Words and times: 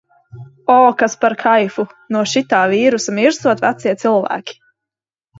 O, 0.75 0.77
kas 1.01 1.15
par 1.25 1.33
kaifu! 1.43 1.85
No 2.15 2.23
šitā 2.31 2.61
vīrusa 2.71 3.13
mirstot 3.19 3.61
vecie 3.67 3.93
cilvēki. 4.05 4.57